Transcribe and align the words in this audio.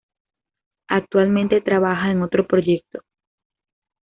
Actualmente 0.87 1.61
trabaja 1.61 2.09
en 2.09 2.23
otro 2.23 2.47
proyecto. 2.47 3.03